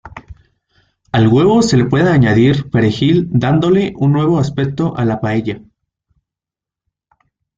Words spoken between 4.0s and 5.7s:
nuevo aspecto a la paella.